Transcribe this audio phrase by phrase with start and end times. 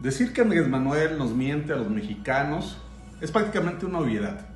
[0.00, 2.78] Decir que Andrés Manuel nos miente a los mexicanos
[3.20, 4.46] es prácticamente una obviedad.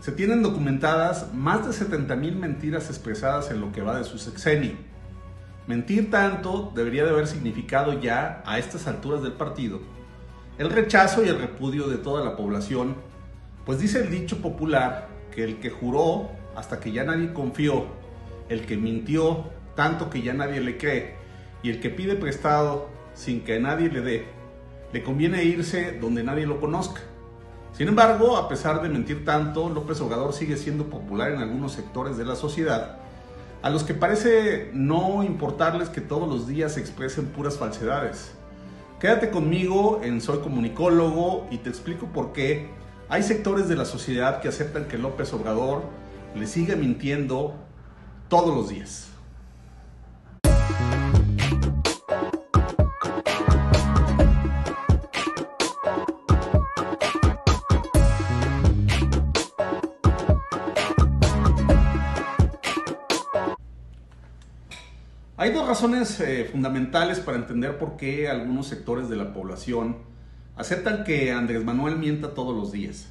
[0.00, 4.18] Se tienen documentadas más de 70 mil mentiras expresadas en lo que va de su
[4.18, 4.74] sexenio.
[5.66, 9.80] Mentir tanto debería de haber significado ya, a estas alturas del partido,
[10.58, 12.94] el rechazo y el repudio de toda la población,
[13.66, 17.86] pues dice el dicho popular que el que juró hasta que ya nadie confió,
[18.48, 21.16] el que mintió tanto que ya nadie le cree
[21.64, 24.37] y el que pide prestado sin que nadie le dé,
[24.92, 27.00] le conviene irse donde nadie lo conozca.
[27.72, 32.16] Sin embargo, a pesar de mentir tanto, López Obrador sigue siendo popular en algunos sectores
[32.16, 32.98] de la sociedad,
[33.62, 38.32] a los que parece no importarles que todos los días se expresen puras falsedades.
[39.00, 42.68] Quédate conmigo en Soy Comunicólogo y te explico por qué
[43.08, 45.82] hay sectores de la sociedad que aceptan que López Obrador
[46.34, 47.54] le sigue mintiendo
[48.28, 49.07] todos los días.
[65.40, 69.98] Hay dos razones eh, fundamentales para entender por qué algunos sectores de la población
[70.56, 73.06] aceptan que Andrés Manuel mienta todos los días.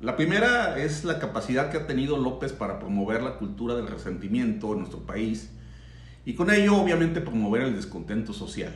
[0.00, 4.72] La primera es la capacidad que ha tenido López para promover la cultura del resentimiento
[4.72, 5.50] en nuestro país
[6.24, 8.72] y con ello obviamente promover el descontento social.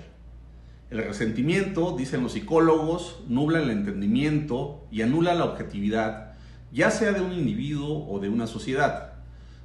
[0.91, 6.35] El resentimiento, dicen los psicólogos, nubla el entendimiento y anula la objetividad,
[6.71, 9.15] ya sea de un individuo o de una sociedad.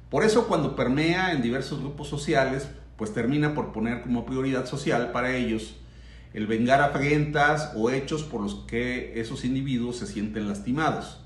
[0.08, 5.10] Por eso cuando permea en diversos grupos sociales, pues termina por poner como prioridad social
[5.10, 5.74] para ellos
[6.34, 11.18] el vengar afrentas o hechos por los que esos individuos se sienten lastimados.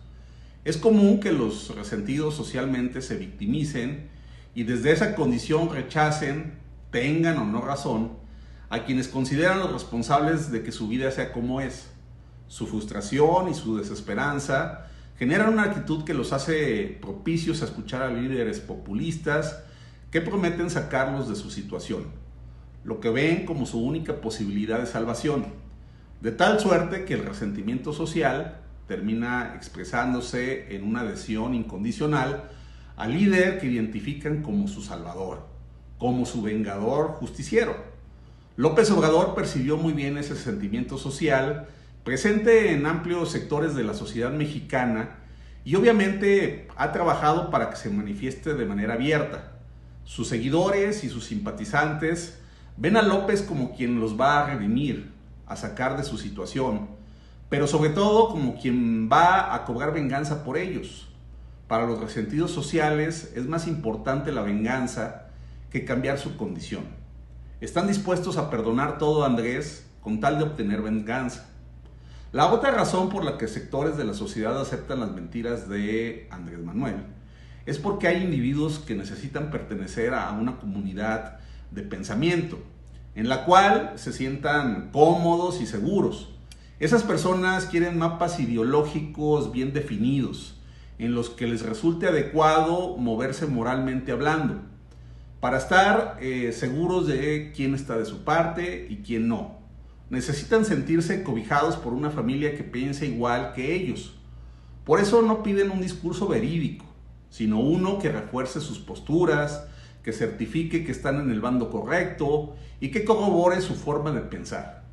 [0.64, 4.08] Es común que los resentidos socialmente se victimicen
[4.55, 6.55] y desde esa condición rechacen,
[6.92, 8.12] tengan o no razón,
[8.70, 11.89] a quienes consideran los responsables de que su vida sea como es.
[12.47, 14.86] Su frustración y su desesperanza
[15.19, 19.64] generan una actitud que los hace propicios a escuchar a líderes populistas,
[20.14, 22.05] que prometen sacarlos de su situación,
[22.85, 25.47] lo que ven como su única posibilidad de salvación,
[26.20, 32.45] de tal suerte que el resentimiento social termina expresándose en una adhesión incondicional
[32.97, 35.48] al líder que identifican como su salvador,
[35.98, 37.75] como su vengador justiciero.
[38.55, 41.67] López Obrador percibió muy bien ese sentimiento social
[42.05, 45.17] presente en amplios sectores de la sociedad mexicana
[45.64, 49.54] y obviamente ha trabajado para que se manifieste de manera abierta
[50.05, 52.39] sus seguidores y sus simpatizantes
[52.77, 55.13] ven a López como quien los va a redimir,
[55.47, 56.89] a sacar de su situación,
[57.48, 61.09] pero sobre todo como quien va a cobrar venganza por ellos.
[61.69, 65.29] Para los resentidos sociales es más importante la venganza
[65.70, 66.85] que cambiar su condición.
[67.61, 71.47] Están dispuestos a perdonar todo a Andrés con tal de obtener venganza.
[72.33, 76.59] La otra razón por la que sectores de la sociedad aceptan las mentiras de Andrés
[76.59, 76.97] Manuel
[77.67, 81.39] es porque hay individuos que necesitan pertenecer a una comunidad
[81.70, 82.58] de pensamiento,
[83.14, 86.30] en la cual se sientan cómodos y seguros.
[86.80, 90.61] Esas personas quieren mapas ideológicos bien definidos,
[90.98, 94.61] en los que les resulte adecuado moverse moralmente hablando,
[95.41, 99.58] para estar eh, seguros de quién está de su parte y quién no.
[100.11, 104.14] Necesitan sentirse cobijados por una familia que piensa igual que ellos.
[104.85, 106.85] Por eso no piden un discurso verídico,
[107.34, 109.67] sino uno que refuerce sus posturas,
[110.05, 114.84] que certifique que están en el bando correcto y que corrobore su forma de pensar.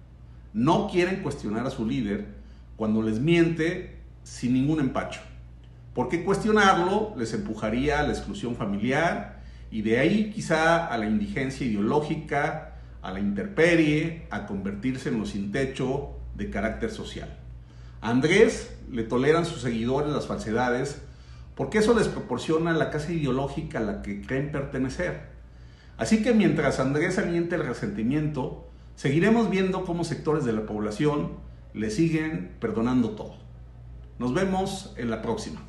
[0.51, 2.25] No quieren cuestionar a su líder
[2.77, 5.21] cuando les miente sin ningún empacho,
[5.93, 11.67] porque cuestionarlo les empujaría a la exclusión familiar y de ahí quizá a la indigencia
[11.67, 12.73] ideológica,
[13.03, 17.37] a la interperie, a convertirse en los sin techo de carácter social.
[18.01, 21.03] A Andrés le toleran sus seguidores las falsedades
[21.55, 25.29] porque eso les proporciona la casa ideológica a la que creen pertenecer.
[25.97, 31.33] Así que mientras Andrés aliente el resentimiento, seguiremos viendo cómo sectores de la población
[31.73, 33.35] le siguen perdonando todo.
[34.17, 35.61] Nos vemos en la próxima.